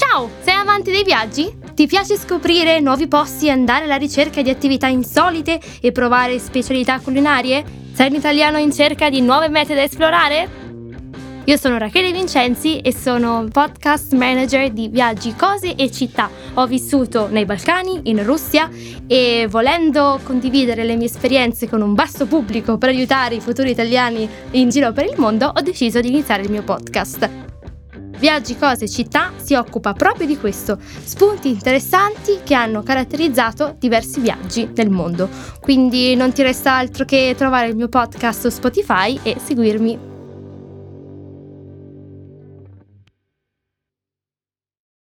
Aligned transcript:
Ciao, 0.00 0.30
sei 0.40 0.54
amante 0.54 0.90
dei 0.90 1.04
viaggi? 1.04 1.54
Ti 1.74 1.86
piace 1.86 2.16
scoprire 2.16 2.80
nuovi 2.80 3.06
posti 3.06 3.48
e 3.48 3.50
andare 3.50 3.84
alla 3.84 3.96
ricerca 3.96 4.40
di 4.40 4.48
attività 4.48 4.86
insolite 4.86 5.60
e 5.78 5.92
provare 5.92 6.38
specialità 6.38 7.00
culinarie? 7.00 7.62
Sei 7.92 8.08
un 8.08 8.14
italiano 8.14 8.56
in 8.56 8.72
cerca 8.72 9.10
di 9.10 9.20
nuove 9.20 9.50
mete 9.50 9.74
da 9.74 9.82
esplorare? 9.82 10.48
Io 11.44 11.56
sono 11.58 11.76
Rachele 11.76 12.12
Vincenzi 12.12 12.80
e 12.80 12.94
sono 12.94 13.46
podcast 13.52 14.14
manager 14.14 14.70
di 14.70 14.88
Viaggi, 14.88 15.34
Cose 15.34 15.74
e 15.74 15.90
Città. 15.90 16.30
Ho 16.54 16.66
vissuto 16.66 17.28
nei 17.28 17.44
Balcani, 17.44 18.00
in 18.04 18.24
Russia 18.24 18.70
e 19.06 19.46
volendo 19.50 20.18
condividere 20.22 20.82
le 20.82 20.96
mie 20.96 21.08
esperienze 21.08 21.68
con 21.68 21.82
un 21.82 21.92
vasto 21.92 22.24
pubblico 22.24 22.78
per 22.78 22.88
aiutare 22.88 23.34
i 23.34 23.40
futuri 23.40 23.70
italiani 23.70 24.26
in 24.52 24.70
giro 24.70 24.92
per 24.92 25.04
il 25.04 25.14
mondo, 25.18 25.52
ho 25.54 25.60
deciso 25.60 26.00
di 26.00 26.08
iniziare 26.08 26.40
il 26.40 26.50
mio 26.50 26.62
podcast. 26.62 27.49
Viaggi, 28.20 28.58
Cose 28.58 28.86
Città 28.86 29.32
si 29.36 29.54
occupa 29.54 29.94
proprio 29.94 30.26
di 30.26 30.36
questo, 30.36 30.78
spunti 30.78 31.48
interessanti 31.48 32.40
che 32.44 32.52
hanno 32.52 32.82
caratterizzato 32.82 33.76
diversi 33.78 34.20
viaggi 34.20 34.68
nel 34.74 34.90
mondo. 34.90 35.26
Quindi 35.58 36.14
non 36.16 36.30
ti 36.30 36.42
resta 36.42 36.74
altro 36.74 37.06
che 37.06 37.34
trovare 37.34 37.68
il 37.68 37.76
mio 37.76 37.88
podcast 37.88 38.40
su 38.42 38.50
Spotify 38.50 39.18
e 39.22 39.36
seguirmi 39.42 40.09